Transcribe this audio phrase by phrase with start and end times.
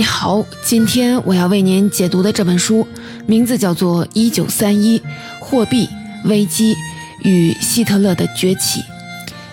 [0.00, 2.88] 你好，今天我要为您解读的这本书
[3.26, 4.98] 名字叫做《一九三一
[5.38, 5.86] 货币
[6.24, 6.74] 危机
[7.22, 8.80] 与希特勒的崛起》。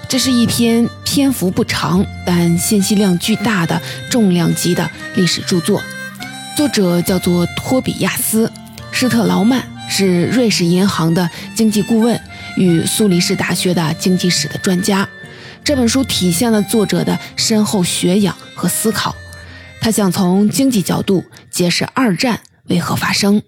[0.08, 5.84] 这是一篇篇幅不长但信息量巨大的重量级的历史著作。
[6.56, 8.48] 作者叫做托比亚斯·
[8.90, 12.18] 施特劳曼，是瑞士银行的经济顾问
[12.56, 15.06] 与苏黎世大学的经济史的专家。
[15.62, 19.14] 这本书体现了作者的深厚学养和思考。
[19.88, 23.42] 他想从经济角度解释二战为何发生。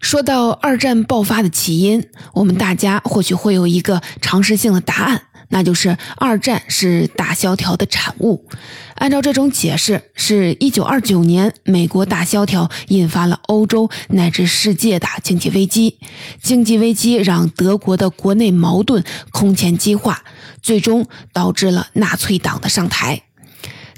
[0.00, 8.48] 说到二战爆发的起因，我们大家或许会有一个常识性的答案，那就是二战是大萧条的产物。
[8.94, 15.98] 按照这种解释，是一九二九年美国大萧条引发了欧洲乃至世界的经济危机，
[16.40, 20.24] 经济危机让德国的国内矛盾空前激化，
[20.62, 23.23] 最终导致了纳粹党的上台。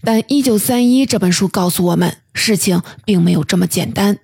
[0.02, 4.18] 但《一九三一》这本书告诉我们，事情并没有这么简单。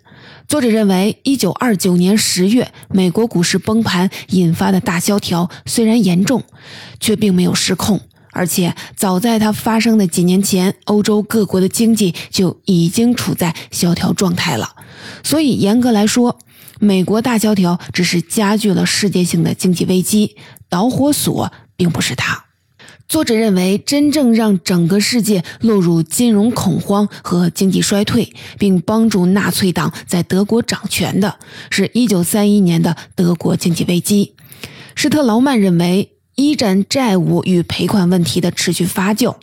[0.48, 6.44] 作者认为，一九二九年十月美国股市崩盘引发的大萧条虽然严重，
[7.00, 8.00] 却并没有失控，
[8.32, 14.76] 而且早在它发生的几年前，欧洲各国的经济就已经处在萧条状态了。
[15.22, 16.38] 所以，严格来说，
[16.78, 20.36] 美国大萧条只是加剧了世界性的经济危机，
[20.68, 22.44] 导火索并不是它。
[23.08, 34.34] 作者认为，真正让整个世界落入金融恐慌和经济衰退，并帮助纳粹党在德国掌权的，是一九三一年的德国经济危机。
[34.94, 36.12] 施特劳曼认为，
[36.42, 39.36] 一战债务与赔款问题的持续发酵。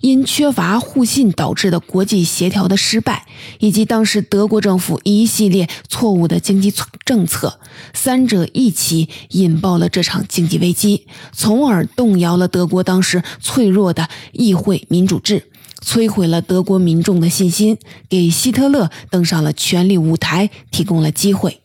[0.00, 3.24] 因缺乏互信导致的国际协调的失败，
[3.60, 7.60] 以及当时德国政府一系列错误的经济政策，
[7.94, 15.44] 三者一起引爆了这场经济危机，从而动摇了德国当时脆弱的议会民主制，
[15.80, 21.61] 摧毁了德国民众的信心，给希特勒登上了权力舞台提供了机会。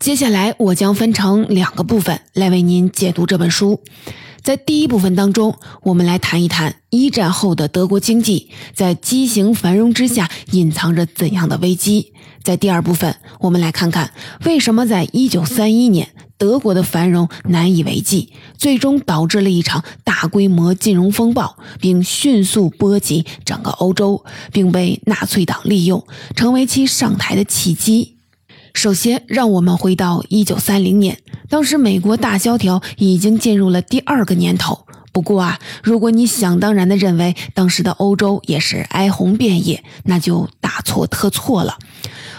[0.00, 3.82] 接下来，我将分成两个部分来为您解读这本书。
[4.40, 12.14] 在第一部分当中，我们来谈一谈一战后的德国经济在畸形繁荣之下隐藏着怎样的危机。
[12.42, 14.10] 在第二部分，我们来看看
[14.46, 26.02] 为什么在一九三一年德国的繁荣难以为继，最终导致了一场大规模金融风暴，并迅速波及整个欧洲，并被纳粹党利用，
[26.34, 28.16] 成为其上台的契机。
[28.74, 34.86] 首先，让我们回到一九三零年，当时美国大萧条已经进入了第二个年头。
[35.12, 41.76] 不过啊，如果你想当然的认为当时的欧洲也是哀鸿遍野，那就大错特错了。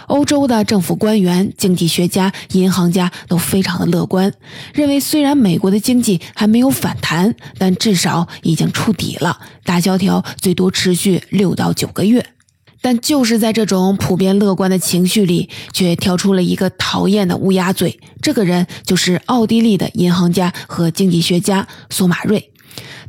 [0.08, 4.32] 欧洲的政府官员、经济学家、银行家都非常的乐观，
[4.74, 12.26] 认为虽然美国的经济还没有反弹，但至少已经触底了，大萧条最多持续六到九个月。
[12.82, 17.98] 但就是在这种普遍乐观的情绪里，却跳出了一个讨厌的乌鸦嘴。
[18.20, 22.50] 这个人就是奥地利的银行家和经济学家索马瑞。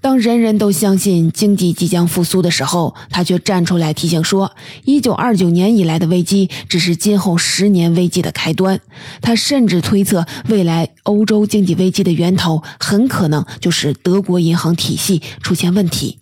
[0.02, 4.52] 当人人都相信经济即将复苏的时候，他却站出来提醒说
[4.86, 8.82] ：“1929 年以来的危机只是今后十年危机的开端。”
[9.24, 16.20] 他甚至推测，未来欧洲经济危机的源头很可能就是德国银行体系出现问题。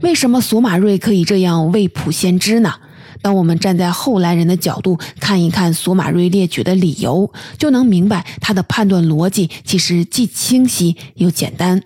[0.00, 2.74] 为什么索马瑞可以这样未卜先知呢？
[3.22, 11.82] 当我们站在后来人的角度看一看索马瑞列举的理由，就能明白他的判断逻辑其实既清晰又简单。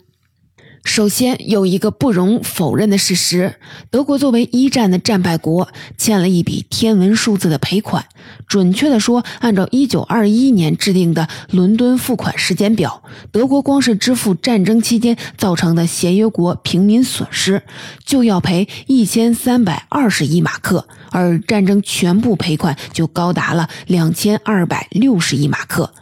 [0.83, 3.55] 首先有一个不容否认的事实：
[3.91, 8.07] 德国作为一战的战败国，欠了一笔天文数字的赔款。
[8.49, 17.63] 准确的说，按照1921年制定的伦敦付款时间表，德国光是支付战争期间造成的协约国平民损失，
[18.05, 25.93] 就要赔1320亿马克，而战争全部赔款就高达了2260亿马克。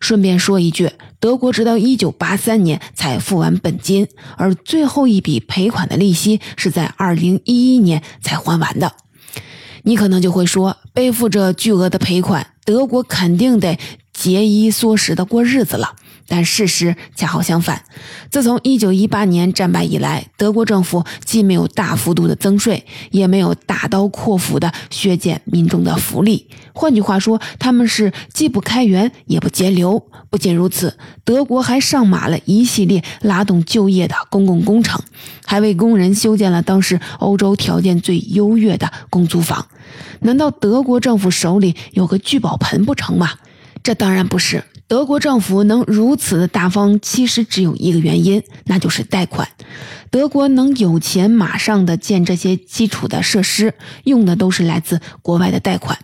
[0.00, 0.90] 顺便说一句，
[1.20, 8.92] 德国直到一九八三年才付完本金，而最后一笔赔款的利息是在二零一一年才还完的。
[9.82, 13.78] 你可能就会说，背负着巨额的赔款，德国肯定得
[14.12, 15.94] 节衣缩食的过日子了。
[16.28, 17.82] 但事实恰好相反。
[18.30, 26.46] 自从1918年战败以来，德国政府既没有大幅度的增税，也没有大刀阔斧的削减民众的福利。
[26.72, 30.02] 换句话说，他们是既不开源也不节流。
[30.28, 35.00] 不仅如此，德国还上马了一系列拉动就业的公共工程，
[35.46, 39.66] 还为工人修建了当时欧洲条件最优越的公租房。
[40.20, 43.30] 难道德国政府手里有个聚宝盆不成吗？
[43.82, 44.64] 这当然不是。
[44.88, 49.48] 德国政府能如此的大方，其实只有一个原因，那就是贷款。
[50.10, 53.74] 德国能有钱马上的建这些基础的设施，
[54.04, 55.98] 用的都是来自国外的贷款。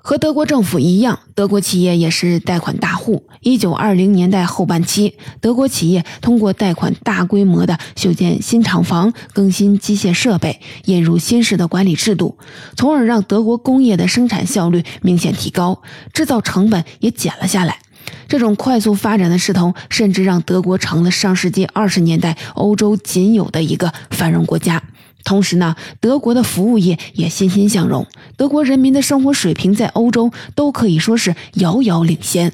[0.00, 3.24] 和德国政府一样，德国企业也是贷款大户。
[3.40, 12.38] 一九二零年代后半期，德国企业通过贷款大规模的修建新厂房、更新机械设备、引入新式的管理制度，
[12.76, 15.82] 从而让德国工业的生产效率明显提高，
[16.14, 17.80] 制造成本也减了下来。
[18.28, 24.82] 这种快速发展的势头，甚至让德国成了上世纪二十年代欧洲仅有的一个繁荣国家。
[25.24, 28.06] 同时呢，德国的服务业也欣欣向荣，
[28.36, 32.52] 德国人民的生活水平在欧洲都可以说是遥遥领先。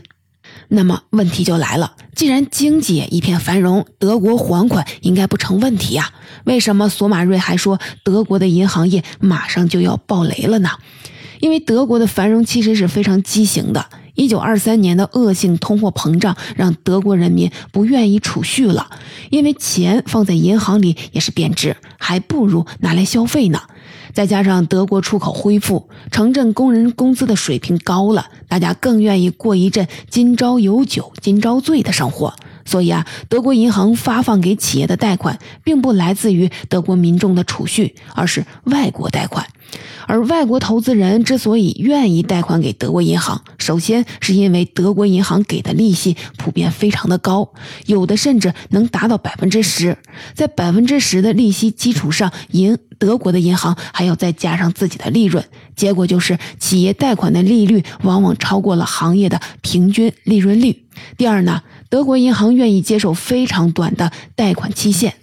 [0.68, 6.10] 那么问题就来了，既然经济一片繁荣，德国还款应该不成问题呀？
[6.44, 10.70] 为什么索马瑞还说德国的银行业马上就要爆雷了呢？
[11.40, 13.86] 因为德国的繁荣其实是非常畸形的。
[14.14, 18.90] 一九二三年的恶性通货膨胀让德国人民不愿意储蓄了，
[19.30, 23.60] 因为钱放在银行里也是贬值，还不如拿来消费呢。
[24.12, 32.32] 再加上德国出口恢复，城镇工人工资的水平高了，大家更愿意过一阵今朝有酒今朝醉的生活。
[32.64, 39.44] 所以啊，德国银行发放给企业的贷款，并不来自于德国民众的储蓄，而是外国贷款。
[40.06, 47.52] 而外国投资人之所以愿意贷款给德国银行，首先是因为德国银行给的利息普遍非常的高，
[47.86, 49.96] 有的甚至能达到百分之十。
[50.34, 55.44] 在百分之十的利息基础上，银德国的银行还要再加上自己的利润，
[55.74, 60.84] 结果就是企业贷款的利率往往超过了行业的平均利润率。
[61.16, 65.14] 第二呢，德国银行愿意接受非常短的贷款期限。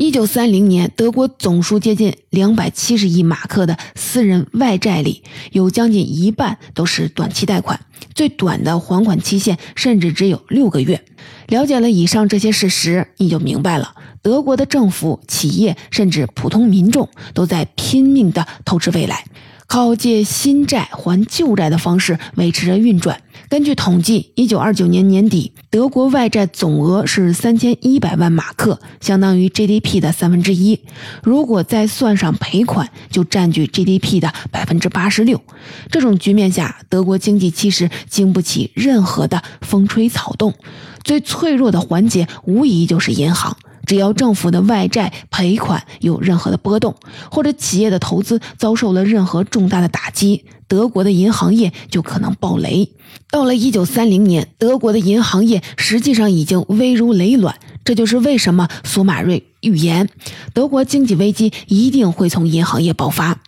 [0.00, 7.78] 一九三零年，德国总数接近两百七十亿马克的私人外债里，有将近一半都是短期贷款，
[8.14, 11.04] 最短的还款期限甚至只有六个月。
[11.48, 19.26] 了解了以上这些事实，你就明白了，德国的政府、企业甚至普通民众都在拼命地透支未来。
[19.66, 23.20] 靠借新债还旧债的方式维持着运转。
[23.50, 30.78] 根据统计，一九二九年年底，德国外债总额是三千一百万马克，相当于 GDP 的三分之一。
[31.24, 35.42] 如果再算上赔款，就占据 GDP 的百分之八十六。
[35.90, 40.54] 这种局面下，德国经济其实经不起任何的风吹草动。
[41.02, 43.56] 最脆弱的环节，无疑就是银行。
[43.86, 46.94] 只要政府的外债赔款有任何的波动，
[47.30, 52.90] 或者企业的投资遭受了任何重大的打击，德国的银行业就可能爆雷。
[53.30, 57.56] 到了一九三零年，德国的银行业实际上已经危如累卵。
[57.82, 60.08] 这就是为什么索马瑞预言
[60.52, 63.40] 德国经济危机一定会从银行业爆发。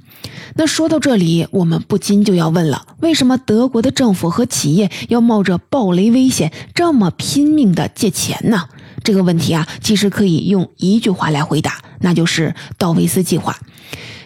[0.55, 8.69] 那说到这里，我们不禁就要问了：为什么德国的政府和企业要冒着爆雷危险，这么拼命的借钱呢？
[9.03, 13.59] 这个问题啊，其实可以用一句话来回答，那就是道维斯计划，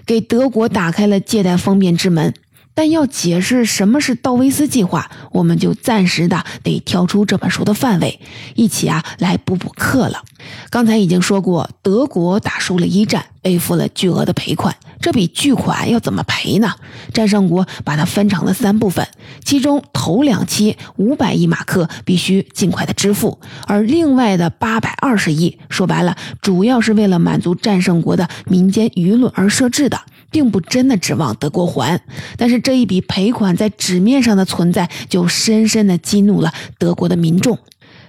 [0.04, 2.34] 给德国打开了借贷方便之门。
[2.76, 8.20] 但要解释什么是道维斯计划，我们就暂时的得跳出这本书的范围，
[8.54, 10.22] 一起啊来补补课了。
[10.68, 14.76] 刚才已经说过，德国打输了一战，背负了巨额的赔款。
[15.00, 16.74] 这笔巨款要怎么赔呢？
[17.14, 19.08] 战胜国把它分成了三部分，
[19.42, 29.98] 其中头两期五百亿马克必须尽快的支付，而另外的八百二十亿，说白了，主要是为了满足战胜国的民间舆论而设置的。
[30.30, 32.00] 并不真的指望德国还，
[32.36, 37.58] 但是这一笔赔款在纸面上的存在，就深深的激怒了德国的民众。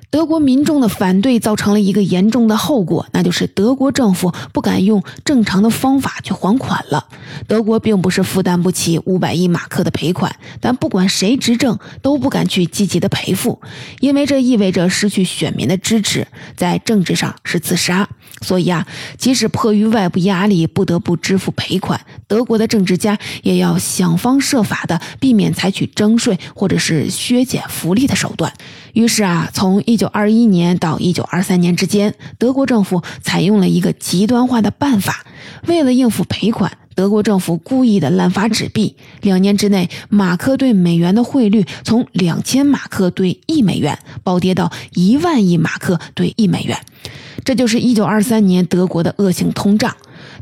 [0.10, 7.08] 德国民众的反对造成了一个严重的后果，那就是德国政府不敢用正常的方法去还款了。
[7.46, 13.62] 德国并不是负担不起五百亿马克的赔款，但不管谁执政都不敢去积极的赔付，
[14.00, 18.08] 因为这意味着失去选民的支持，在政治上是自杀。
[18.42, 18.88] 所以啊，
[19.18, 28.54] 即使迫于外部压力不得不支付赔款，德国的政治家也要想方设法的避免采取征税或者是削减福利的手段。
[28.94, 35.26] 于是啊，从一九二一年到一九二三年之间，德国政府采用了一个极端化的办法。
[35.66, 38.96] 为了应付赔款，德国政府故意的滥发纸币。
[39.22, 46.78] 两年之内，马克对美元的汇率从两千马克兑一美元暴跌到一万亿马克兑一美元。
[47.44, 49.96] 这就是一九二三年德国的恶性通胀。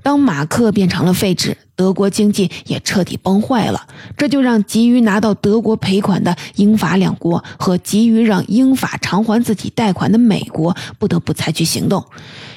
[0.03, 3.87] 当马克变成了废纸，德国经济也彻底崩坏了。
[4.17, 12.05] 这就让急于拿到德国赔款的英法两国和急于让英法偿还自己贷款的美国不得不采取行动。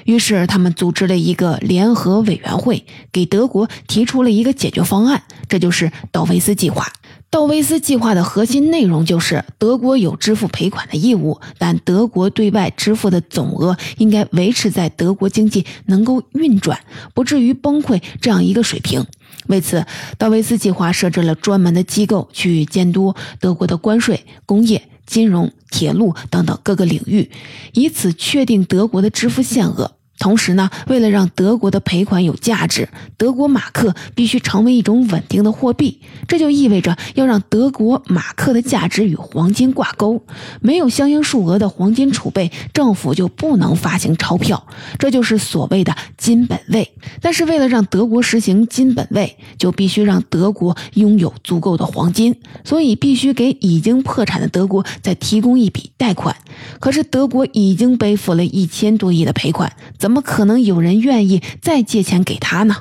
[0.04, 6.90] 于是，他们组织了一个联合委员会，给德国提出了一个解决方案，这就是道维斯计划。
[7.30, 16.80] 道威斯计划的核心内容就是德国有支付赔款的义务，但德国对外支付的总额应该维持在德国经济能够运转、
[17.12, 19.04] 不至于崩溃这样一个水平。
[19.48, 19.84] 为此，
[20.16, 27.30] 道威斯计划设置了专门的机构去监督德国的关税、工业、金融、铁路等等各个领域，
[27.74, 29.97] 以此确定德国的支付限额。
[30.18, 36.00] 同时呢，为了让德国的赔款有价值，德国马克必须成为一种稳定的货币。
[36.26, 40.22] 这就意味着要让德国马克的价值与黄金挂钩。
[40.60, 44.66] 没有相应数额的黄金储备，政府就不能发行钞票。
[44.98, 46.92] 这就是所谓的金本位。
[47.20, 52.34] 但是为了让德国实行金本位，就必须让德国拥有足够的黄金，
[52.64, 56.34] 所以必须给已经破产的德国再提供一笔贷款。
[56.80, 59.72] 可是德国已经背负了一千多亿的赔款，
[60.08, 62.78] 怎么可能有人愿意再借钱给他呢？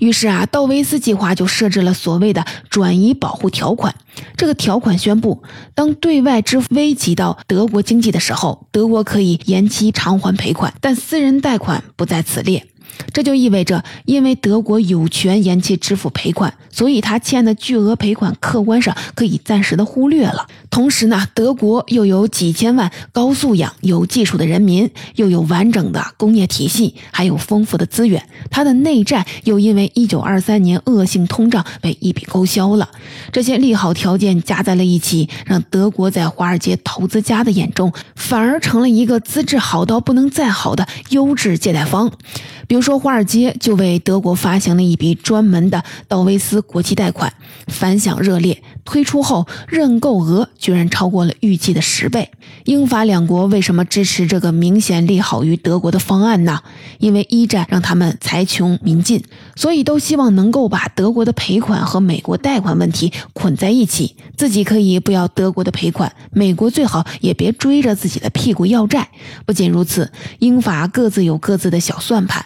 [0.00, 3.94] 于是啊，道维斯计划就设置了所谓的转移保护条款。
[4.36, 5.42] 这个条款宣布，
[5.74, 12.66] 当对外支付危及到德国经济的时候，德国可以延期偿还赔款，但私人贷款不在此列。
[13.12, 20.46] 这就意味着，因为德国有权延期支付赔款，所以他欠的巨额赔款客观上可以暂时的忽略了。
[20.70, 28.26] 同时呢，德国又有几千万高素养、有技术的人民，又有完整的工业体系，还有丰富的资源。
[28.50, 32.88] 他的内债又因为1923年恶性通胀被一笔勾销了。
[33.30, 42.10] 这些利好条件加在了一起，让德国在华尔街投资家的眼中，反而成了一个资质好到不能再好的优质借贷方。
[42.72, 47.34] 比如说，华尔街就为德国发行了一笔专门的道威斯国际贷款，
[47.66, 48.62] 反响热烈。
[48.86, 52.30] 推出后，认购额居然超过了预计的十倍。
[52.64, 56.62] 英法两国为什么支持这个明显利好于德国的方案呢？
[56.98, 59.22] 因为一战让他们财穷民尽，
[59.54, 69.10] 所以都希望能够把德国的赔款和美国贷款问题捆在一起，自己可以不要德国的赔款，美国最好也别追着自己的屁股要债。
[69.44, 72.42] 不仅如此，英法各自有各自的小算盘。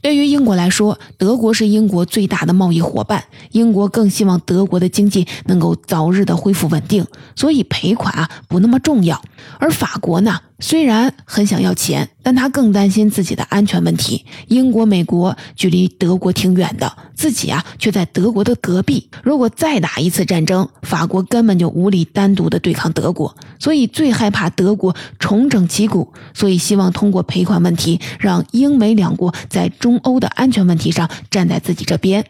[0.00, 9.20] 对于英国来说，德国是英国最大的贸易伙伴，英国更希望德国的经济能够早日的恢复稳定，所以赔款啊不那么重要。
[9.58, 10.40] 而法国呢？
[10.60, 14.24] 虽然很想要钱，但他更担心自己的安全问题。
[14.48, 19.08] 英国、美国距离德国挺远的，自己啊却在德国的隔壁。
[19.22, 26.12] 如果再打一次战争，法国根本就无力单独的对抗德国，所以最害怕德国重整旗鼓。
[26.34, 32.24] 所以希望通过赔款问题，让英美两国在中欧的安全问题上站在自己这边。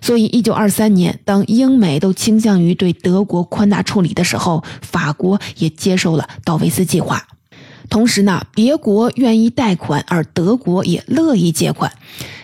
[0.00, 7.26] 所以，一九二三年，当英美都倾向于对德国宽大处理的时候，法国也接受了道维斯计划。
[7.88, 11.92] 同时呢，别国愿意贷款，而德国也乐意借款。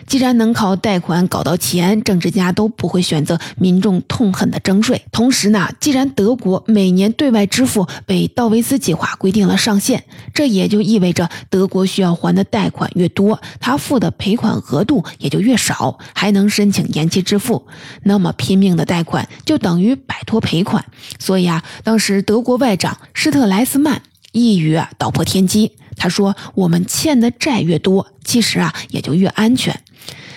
[0.07, 5.01] 既然能靠贷款搞到钱，政治家都不会选择民众痛恨的征税。
[5.11, 17.65] 同时呢，既然德国每年对外支付被道维斯计划规定了上限，这也就意味着德国需要还的贷款越多，他付的赔款额度也就越少，还能申请延期支付。
[18.03, 20.85] 那么拼命的贷款就等于摆脱赔款。
[21.17, 24.03] 所以啊，当时德国外长施特莱斯曼。
[24.35, 29.81] 一语啊道破天机，他说：“我们欠的债越多，其实啊也就越安全。”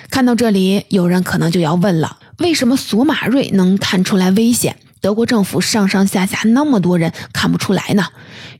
[0.08, 8.06] 看到这里，有人可能就要问了：为什么索马瑞能看出来危险，德国政府上上下下那么多人看不出来呢？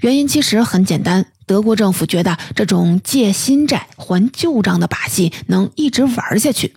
[0.00, 6.74] 原因其实很简单，德国政府觉得这种借新债还旧账的把戏能一直玩下去。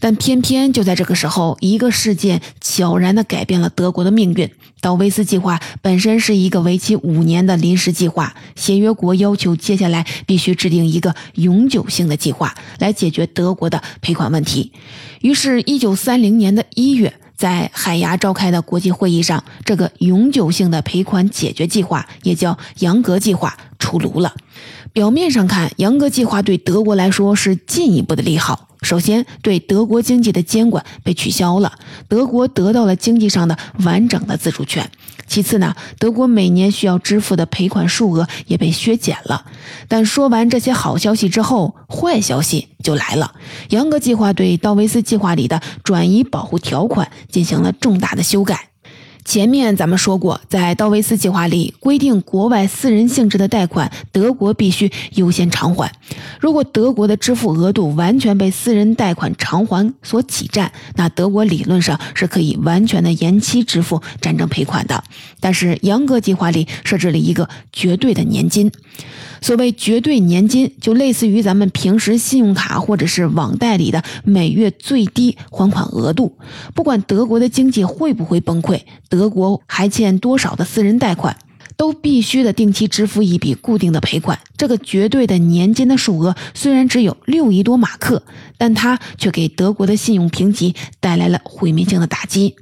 [0.00, 4.50] 但偏偏就在这个时候，一个事件悄然地改变了德国的命运。
[4.80, 14.72] 道维斯计划本身是一个为期五年的临时计划，协约国要求接下来必须制定一个永久性的计划来解决德国的赔款问题。
[15.20, 24.34] 于是，一九三零年的一月，在海牙召开的国际会议上，这个永久性的赔款解决计划，也叫杨格计划，出炉了。
[24.92, 28.68] 表面上看，杨格计划对德国来说是进一步的利好。
[28.82, 31.72] 首先，对德国经济的监管被取消了，
[32.08, 34.90] 德国得到了经济上的完整的自主权。
[35.26, 39.44] 其次呢，德国每年需要支付的赔款数额也被削减了。
[39.86, 43.34] 但说完这些好消息之后，坏消息就来了。
[43.68, 48.69] 杨格计划对道维斯计划里的转移保护条款进行了重大的修改。
[49.30, 55.88] 前面咱们说过，在道维斯计划里规定，国外私人性质的贷款，德国必须优先偿还。
[56.40, 65.04] 如果德国的支付额度完全被私人贷款偿还所挤占，那德国理论上是可以完全的延期支付战争赔款的。
[65.38, 68.72] 但是杨格计划里设置了一个绝对的年金。
[69.40, 76.36] 所谓绝对年金，就类似于咱们平时信用卡或者是网贷里的每月最低还款额度。
[76.74, 81.36] 不管德国的经济会不会崩溃，德国还欠多少的私人贷款，
[81.76, 84.38] 都必须的定期支付一笔固定的赔款。
[84.56, 88.22] 这个绝对的年金的数额虽然只有六亿多马克，
[88.58, 92.56] 但它却给德国的信用评级带来了毁灭性的打击。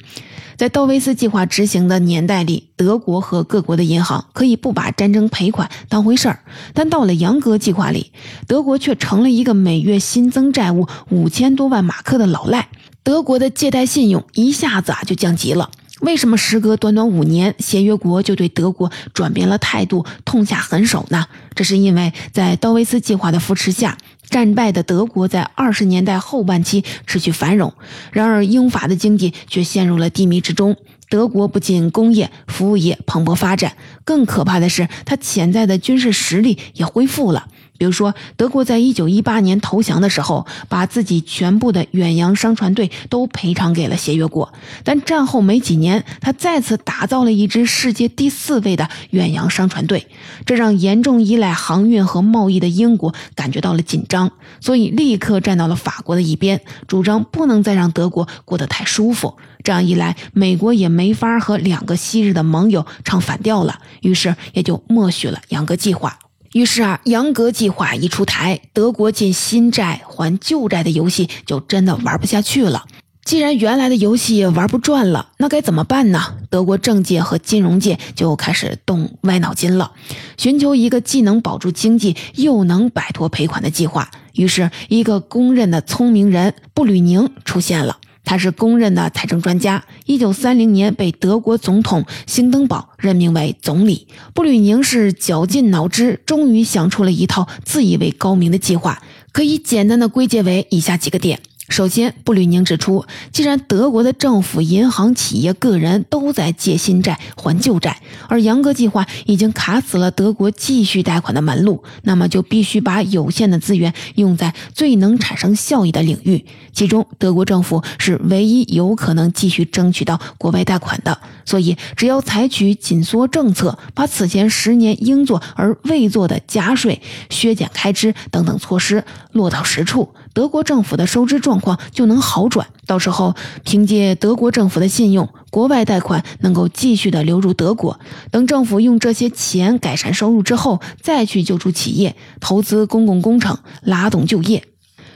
[0.59, 6.41] 在道威斯计划执行的年代里，德国和各国的银行可以不把战争赔款当回事儿，
[6.75, 8.11] 但到了杨格计划里，
[8.49, 12.71] 德国却成了一个每月新增债务五千多万马克的老赖，
[13.05, 15.71] 德国的借贷信用一下子啊就降级了。
[16.01, 21.27] 为什么时隔短短五年，协约国就对德国转变了态度，痛下狠手呢？
[21.55, 23.97] 这是因为在道威斯计划的扶持下。
[24.29, 27.73] 战败的德国在二十年代后半期持续繁荣，
[28.13, 30.77] 然而英法的经济却陷入了低迷之中。
[31.11, 33.73] 德国不仅工业、服务业蓬勃发展，
[34.05, 37.49] 更可怕的是，它潜在的军事实力也恢复了。
[37.79, 44.53] 比如说，德国在一九一八年投降的时候，把自己全部的远洋商船队都赔偿给了协约国。
[44.85, 50.09] 但战后没几年，他再次打造了一支世界第四位的远洋商船队，
[50.45, 59.37] 这让严重依赖航运和贸易的英国感觉到了紧张，所以立刻站到了法国的一边，主张不能再让德国过得太舒服。
[59.63, 66.19] 这样一来，美国也没法和两个昔日的盟友唱反调了，于是也就默许了杨格计划。
[66.53, 72.87] 于是啊，杨格计划一出台，德国进新债还旧债的游戏就真的玩不下去了。
[73.25, 76.37] 既然原来的游戏玩不转了，那该怎么办呢？
[76.49, 79.93] 德国政界和金融界就开始动歪脑筋了，
[80.39, 84.11] 寻求一个既能保住经济，又能摆脱赔款的计划。
[84.33, 87.99] 于是，一个公认的聪明人布吕宁出现了。
[88.29, 89.83] 他是公认的财政专家。
[90.05, 94.07] 一九三零年被德国总统兴登堡任命为总理。
[94.35, 101.41] 布吕宁是绞尽脑汁，终于想出了一套自以为高明的计划，可以简单的归结为以下几个点。
[101.69, 116.45] 首先，布吕宁指出，既然德国的政府、银行、企业、个人都在借新债还旧债，而杨格计划已经卡死了德国继续贷款的门路，那么就必须把有限的资源用在最能产生效益的领域。
[116.73, 121.21] 其中，德国政府是唯一有可能继续争取到国外贷款的。
[121.45, 130.15] 所以，只要采取紧缩政策，把此前十年应做而未做的加税、削减开支等等措施落到实处。
[130.33, 137.99] 德国政府的收支状况就能好转，到时候凭借德国政府的信用，国外贷款能够继续的流入德国。
[138.31, 144.65] 等政府用这些钱改善收入之后，再去救助企业、投资公共工程、拉动就业。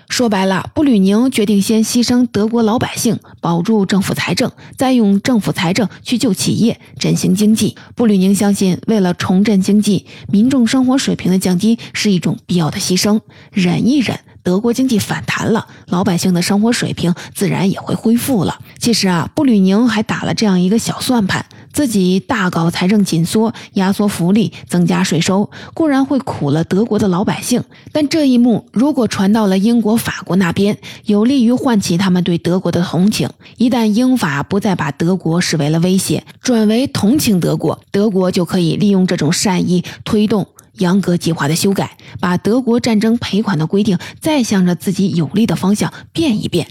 [0.09, 7.77] 说白了，布吕宁决定先牺牲德国老百姓，保住政府财政，再用政府财政去救企业、振兴经济。
[7.94, 13.20] 布吕宁相信，为了重振经济，民众生活水平的降低是一种必要的牺牲，
[13.53, 14.18] 忍一忍。
[14.42, 18.59] 德国经济反弹了，老百姓的生活水平自然也会恢复了。
[18.78, 33.31] 其实啊，布吕宁还打了这样一个小算盘：自己大搞财政紧缩、压缩福利、增加税收，固然会苦了德国的老百姓，但这一幕如果传到了英国、法国那边，有利于唤起他们对德国的同情。
[33.57, 40.48] 一旦英法不再把德国视为了威胁，转为同情德国，德国就可以利用这种善意推动。
[40.78, 46.68] 杨格计划的修改，把德国战争赔款的规定再向着自己有利的方向变一变。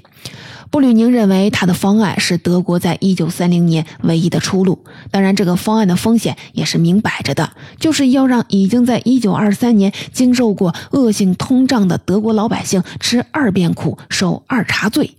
[0.72, 4.80] 布吕宁认为他的方案是德国在一九三零年唯一的出路。
[5.12, 15.18] 当然，这个方案的风险也是明摆着的，就是要让已经在一九二三年经受过恶性通胀的德国老百姓吃二遍苦、受二茬罪。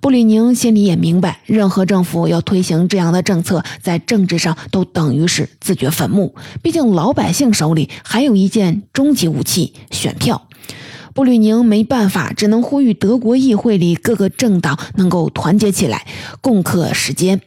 [0.00, 6.34] 布吕宁心里也明白，任何政府要推行这样的政策，在政治上都等于是自掘坟墓。
[6.62, 10.48] 毕竟，老百姓手里还有一件终极武器——选票。
[11.16, 16.06] 布吕宁没办法，只能呼吁德国议会里各个政党能够团结起来，
[16.42, 17.40] 共克时艰。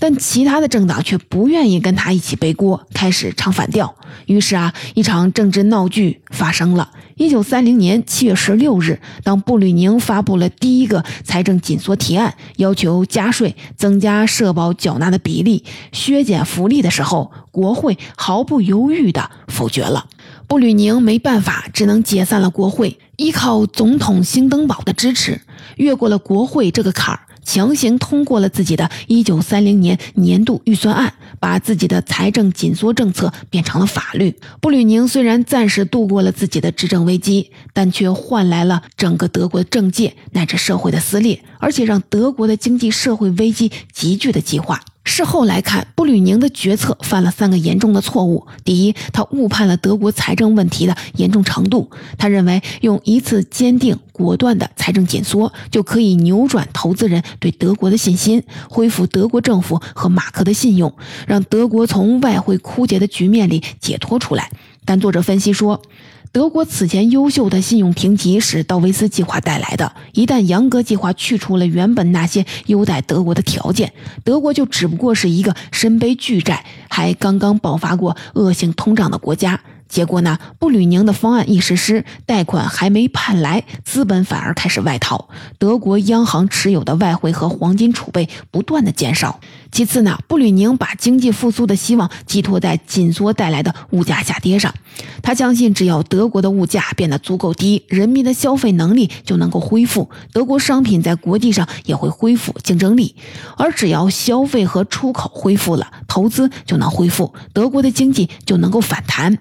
[0.00, 3.94] 但其他的政党却不愿意跟他一起背锅，开始唱反调。
[4.26, 6.90] 于是啊，一场政治闹剧发生了。
[7.14, 20.06] 一九三零年七月十六日，当布吕宁发布了第一个财政紧缩提案，要求加税、增加社保缴纳的比例、削减福利的时候，国会毫不犹豫地否决了。
[20.48, 22.98] 布吕宁没办法，只能解散了国会。
[23.22, 25.40] 依靠总统兴登堡的支持，
[25.76, 34.34] 越过了国会这个坎儿，强行通过了自己的一九三零年年度预算案，把自己的财政紧缩政策变成了法律。
[34.60, 44.80] 布吕宁虽然暂时度过了自己的执政危机，但却换来了整个德国政界乃至社会的撕裂，而且让德国的经济社会危机急剧的激化。
[45.04, 48.46] 事后来看，布吕宁的决策犯了三个严重的错误。
[48.64, 51.90] 第一，他误判了德国财政问题的严重程度。
[52.16, 60.94] 他认为用一次坚定果断的财政紧缩就可以扭转投资人对德国的信心，恢复德国政府和马克的信用，
[61.26, 64.50] 让德国从外汇枯竭的局面里解脱出来。
[64.84, 65.82] 但作者分析说。
[66.32, 69.94] 德国此前优秀的信用评级是道维斯计划带来的。
[70.14, 73.92] 一旦杨格计划去除了原本那些优待德国的条件，
[74.24, 79.60] 德国就只不过是一个身背巨债、还刚刚爆发过恶性通胀的国家。
[79.90, 80.38] 结果呢？
[80.58, 89.38] 布吕宁的方案一实施，贷款还没盼来，资本反而开始外逃，德国央行持有的外汇和黄金储备不断的减少。
[89.72, 94.72] 其次呢，布吕宁把经济复苏的希望寄托在紧缩带来的物价下跌上，
[95.22, 103.16] 他相信只要德国的物价变得足够低，人民的消费能力就能够恢复，德国商品在国际上也会恢复竞争力，
[103.56, 109.38] 而只要消费和出口恢复了，投资就能恢复，德国的经济就能够反弹。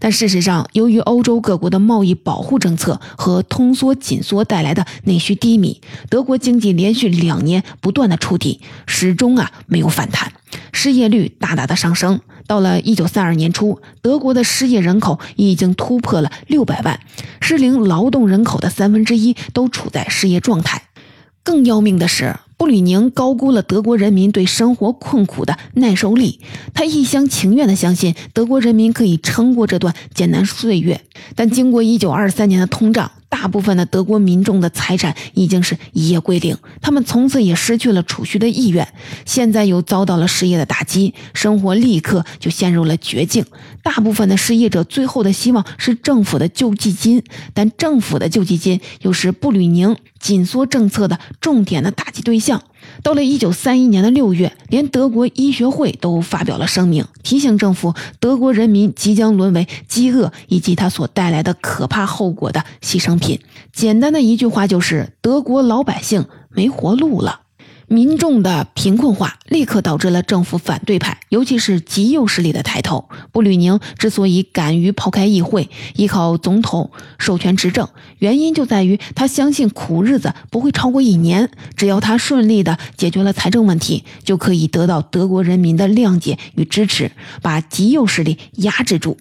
[0.00, 10.32] 但事实上，由于欧洲各国的贸易保护政策和通缩紧缩带来的内需低迷，德国经济连续两年不断的触底，始终啊没有反弹，
[10.72, 12.20] 失业率大大的上升。
[12.48, 16.98] 到了一九三二年初，德国的失业人口已经突破了六百万，
[17.40, 20.82] 适龄劳动人口的三分之一都处在失业状态。
[21.42, 22.34] 更要命的是。
[22.58, 26.40] 布吕宁高估了德国人民对生活困苦的耐受力，
[26.74, 31.00] 他一厢情愿地相信德国人民可以撑过这段艰难岁月。
[31.36, 38.86] 但经过1923年的通胀，大部分的德国民众的财产已经是一夜归零，他们从此也失去了储蓄的意愿。
[39.24, 43.44] 现在又遭到了失业的打击，生活立刻就陷入了绝境。
[43.82, 47.22] 大部分的失业者最后的希望是政府的救济金，
[47.54, 52.62] 但政府的救济金又是布吕宁紧缩政策的重点的打击对象。
[53.02, 63.40] 到了一九三一年的六月，连德国医学会都发表了声明，提醒政府，德国人民即将沦为饥饿以及它所带来的可怕后果的牺牲品。
[63.72, 67.42] 简单的一句话就是：德国老百姓没活路了。
[67.88, 73.08] 民众的贫困化立刻导致了政府反对派，尤其是极右势力的抬头。
[73.32, 89.16] 布吕宁之所以敢于抛开议会，依靠总统授权执政，原因就在于他相信苦日子不会超过一年，只要他顺利的解决了财政问题，就可以得到德国人民的谅解与支持，把极右势力压制住。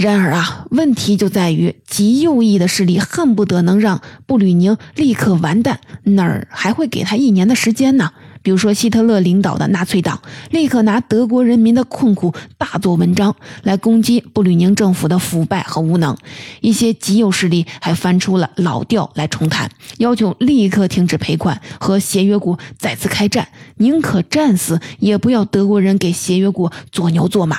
[0.00, 8.10] 然而啊，问题就在于极右翼的势力恨不得能让布吕宁立刻完蛋，哪儿还会给他一年的时间呢？
[8.40, 16.16] 比如说，希特勒领导的纳粹党立刻拿德国人民的困苦大做文章，来攻击布吕宁政府的腐败和无能。
[16.62, 27.58] 一些极右势力还翻出了老调来重谈，要求立刻停止赔款和协约国再次开战，宁可战死也不要德国人给协约国做牛做马。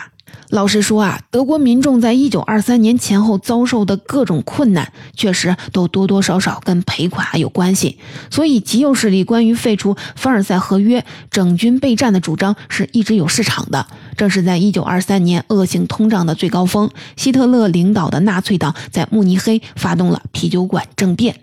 [0.52, 7.98] 老实说啊，德国民众在一九二三年前后遭受的各种困难，确实都多多少少跟赔款有关系。
[8.30, 13.88] 所以极右势力关于废除凡尔赛合约、整军备战的主张是一直有市场的。
[14.22, 21.40] 正是在一九二三年恶性通胀的最高峰，希特勒领导的纳粹党在慕尼黑发动了啤酒馆政变。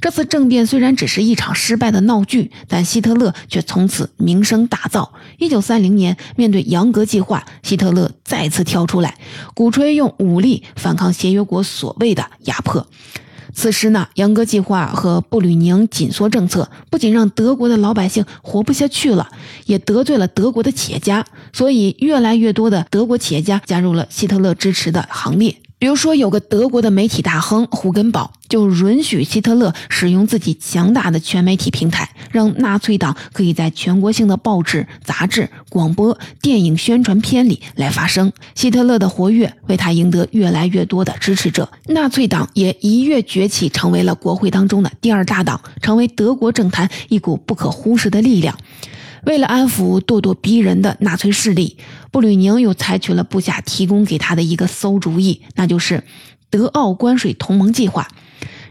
[0.00, 5.10] 这次政变虽然只是一场失败的闹剧，但希特勒却从此名声大噪。
[5.36, 9.18] 一九三零年，面对杨格计划，希特勒再次跳出来，
[9.52, 12.86] 鼓吹用武力反抗协约国所谓的压迫。
[13.54, 19.28] 此时呢，杨格计划和布吕宁紧缩政策不仅让德国的老百姓活不下去了，
[19.66, 25.56] 也得罪了德国的企业家，所以越来越多的德国企业家加入了希特勒支持的行列。
[25.78, 38.32] 比如说，有个德国的媒体大亨胡根堡就允许希特勒使用自己强大的全媒体平台，让纳粹党可以在全国性的报纸、杂志、广播电影宣传片里来发声。
[38.54, 48.56] 希特勒的活跃为他赢得越来越多的支持者，纳粹党也一跃崛起，成为了国会当中的第二大党，成为德国政坛一股不可忽视的力量。
[49.24, 51.78] 为了安抚咄咄逼人的纳粹势力，
[52.14, 56.04] 布吕宁又采取了部下提供给他的一个馊主意，那就是
[56.48, 58.06] 德奥关税同盟计划。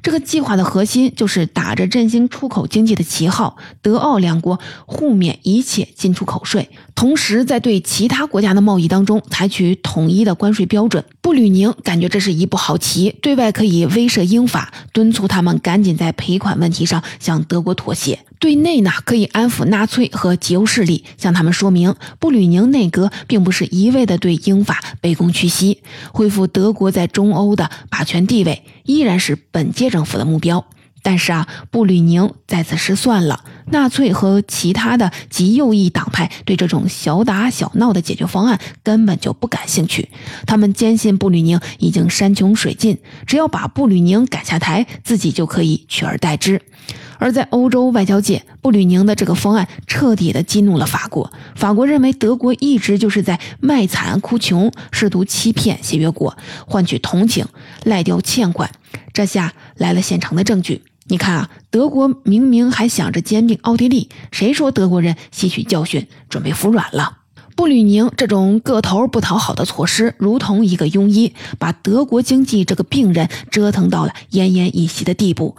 [0.02, 11.04] 这个计划的核心就是打着振兴出口经济的旗号，德奥两国互免一切进出口税，同时在对其他国家的贸易当中采取统一的关税标准。
[11.20, 18.20] 布吕宁感觉这是一步好棋，对外可以威慑英法，敦促他们赶紧在赔款问题上向德国妥协。
[18.44, 30.66] 对内呢可以安抚纳粹和极右势力，向他们说明布吕宁内阁并不是一味的对英法卑躬屈膝，恢复德国在中欧的霸权地位依然是本届政府的目标。
[31.02, 33.46] 但是啊，布吕宁再次失算了。
[33.68, 40.10] 纳粹和其他的极右翼党派对这种小打小闹的解决方案根本就不感兴趣。
[40.46, 46.62] 他们坚信布吕宁已经山穷水尽，只要把布吕宁赶下台，自己就可以取而代之。
[47.20, 51.32] 而在欧洲外交界，布吕宁的这个方案彻底的激怒了法国。
[51.56, 56.36] 法国认为德国一直就是在卖惨哭穷，试图欺骗协约国，
[56.68, 57.46] 换取同情，
[57.84, 58.70] 赖掉欠款。
[59.14, 60.82] 这下来了现成的证据。
[61.08, 67.18] 你看啊，德国明明还想着兼并奥地利，谁说德国人吸取教训，准备服软了？
[67.56, 75.56] 布吕宁这种个头不讨好的措施，如同一个庸医，把德国经济这个病人折腾到了奄奄一息的地步。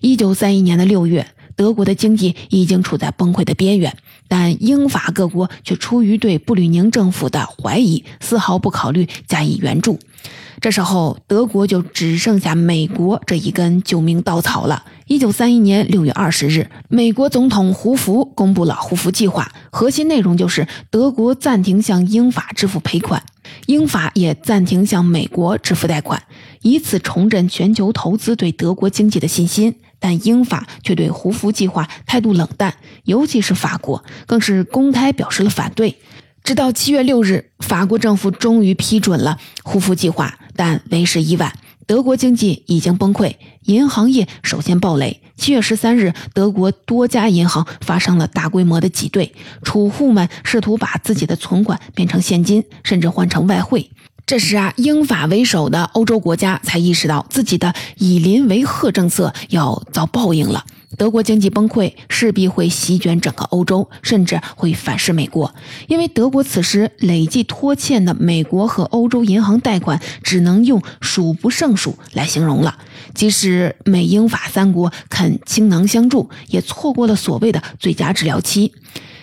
[0.00, 10.00] 一九三一年的六月，德国的经济已经处在崩溃的边缘，但英法各国却出于对布吕宁政府的怀疑，丝毫不考虑加以援助。
[10.60, 14.84] 这时候，德国就只剩下美国这一根救命稻草了。
[15.06, 23.22] 一九三一年六月二十日，美国总统胡佛公布了胡佛计划，核心内容就是德国暂停向英法支付赔款，
[23.66, 26.22] 英法也暂停向美国支付贷款，
[26.62, 29.76] 以此重振全球投资对德国经济的信心。
[29.98, 35.96] 但英法却对胡佛计划态度冷淡，尤其是法国，更是公开表示了反对。
[36.44, 40.38] 直到七月六日，法国政府终于批准了胡佛计划。
[40.56, 41.52] 但为时已晚，
[41.86, 45.20] 德国经济已经崩溃，银行业首先暴雷。
[45.36, 53.90] 七月十三日，德国多家银行发生了大规模的挤兑，储户们试图把自己的存款变成现金，甚至换成外汇。
[54.24, 60.64] 这时啊，英法为首的欧洲国家才意识到自己的以邻为壑政策要遭报应了。
[60.96, 65.54] 德国经济崩溃势必会席卷整个欧洲，甚至会反噬美国，
[65.88, 72.78] 因为德国此时累计拖欠的美国和欧洲银行贷款只能用数不胜数来形容了。
[73.14, 78.72] 即使美英法三国肯倾囊相助，也错过了所谓的最佳治疗期。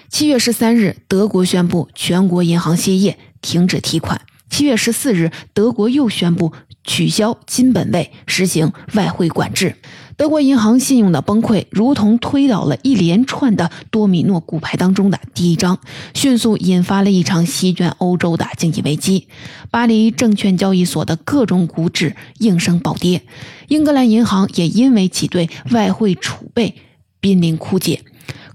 [0.09, 4.21] 七月十三日，德国宣布全国银行歇业，停止提款。
[4.49, 9.75] 七月十四日，德国又宣布取消金本位，实行外汇管制。
[10.15, 15.79] 德国银行信用的崩溃，如同推倒了一连串的多米诺骨牌当中的第一张，
[16.13, 19.27] 迅速引发了一场席卷欧洲的经济危机。
[19.71, 23.23] 巴黎证券交易所的各种股指应声暴跌，
[23.67, 26.75] 英格兰银行也因为其对外汇储备
[27.19, 28.01] 濒临枯竭。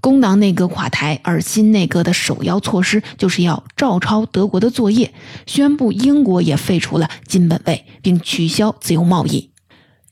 [0.01, 5.13] 工党内阁垮台，而新内阁的首要措施就是要照抄德国的作业，
[5.45, 9.48] 宣布英国也废除了金本位，并取消自由贸易。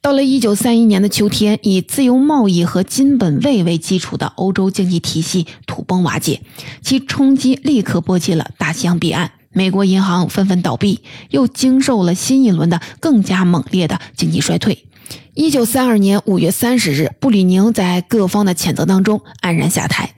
[0.08, 6.43] 到了一九三一年的秋天，以自由贸易和金本位为基础的欧洲经济体系土崩瓦解，
[6.82, 9.32] 其冲击立刻波及了大西洋彼岸。
[9.52, 14.86] 美国银行纷纷倒闭，又经受了新一轮的更加猛烈的经济衰退。
[15.34, 20.12] 一九三二年五月三十日，布里宁在各方的谴责当中黯然下台。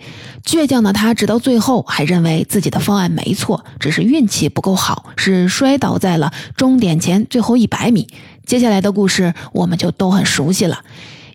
[0.45, 8.08] 倔强的他，直到最后还认为自己的方案没错，只是运气不够好，是摔倒在了终点前最后一百米。
[8.49, 10.83] 接下来的故事我们就都很熟悉了。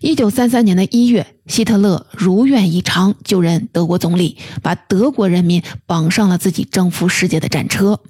[0.01, 8.01] 一九三三年的一月，希特勒如愿以偿就任德国总理，把德国人民绑上了自己征服世界的战车。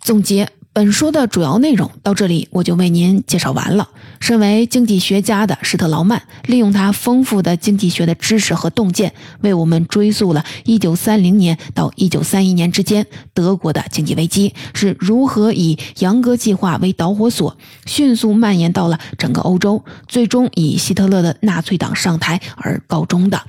[0.00, 0.48] 总结。
[0.74, 3.90] 本书的主要内容到这里我就为您介绍完了。
[4.20, 17.54] 身为经济学家的施特劳曼，利用他丰富的经济学的知识和洞见，为我们追溯了1930年到1931年之间德国的经济危机是如何以杨格计划为导火索，
[17.84, 23.42] 迅速蔓延到了整个欧洲，最终以希特勒的纳粹党上台而告终的。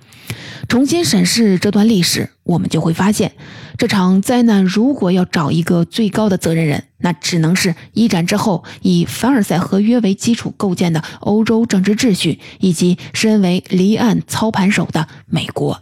[0.68, 3.34] 重新审视这段历史，我们就会发现，
[3.78, 15.82] 这场灾难如果要找一个最高的责任人，那只能是一战之后以凡尔赛合约为基础构建的欧洲政治秩序，以及身为离岸操盘手的美国。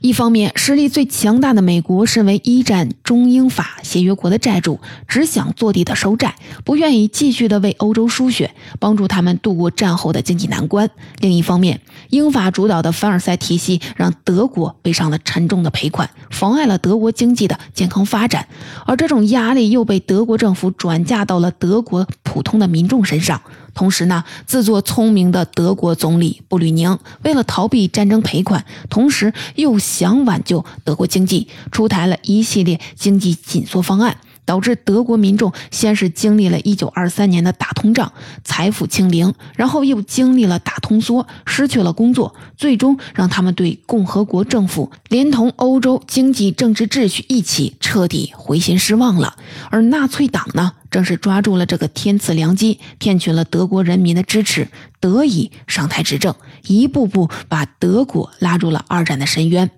[0.00, 10.88] 一方面，实力最强大的美国，身为一战中英法协约国的债主，只想坐地的收债，不愿意继续的为欧洲输血，帮助他们度过战后的经济难关。
[11.18, 18.48] 另一方面，英法主导的凡尔赛体系让德国背上了沉重的赔款，妨碍了德国经济的健康发展，
[18.86, 23.42] 而这种压力又被德国政府转嫁到了德国普通的民众身上。
[23.74, 34.16] 同时呢，自作聪明的德国总理布吕宁为了逃避战争赔款，同时又想挽救德国经济，出台了一系列经济紧缩方案。
[34.50, 49.36] 导致德国民众先是经历了一九二三年的大通胀，财富清零，然后又经历了大通缩，失去了工作，最终让他们对共和国政府连同欧洲经济政治秩序一起彻底灰心失望了。
[49.70, 54.66] 而纳粹党呢，正是抓住了这个天赐良机，骗取了德国人民的支持，
[54.98, 56.34] 得以上台执政，
[56.66, 59.70] 一步步把德国拉入了二战的深渊。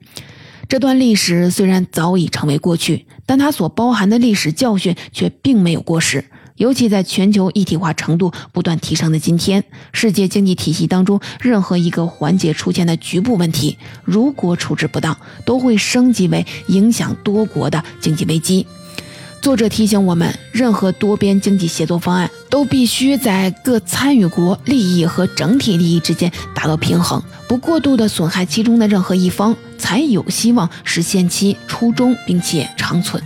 [0.68, 6.24] 这段历史虽然早已成为过去，但它所包含的历史教训却并没有过时。
[6.56, 18.66] 尤其在全球一体化程度不断提升的今天，世界经济体系当中任何一个环节出现的局部问题，如果处置不当，都会升级为影响多国的经济危机。
[19.42, 33.20] 作者提醒我们，任何多边经济协作方案都必须在各参与国利益和整体利益之间达到平衡，不过度的损害其中的任何一方，才有希望实现其初衷并且长存。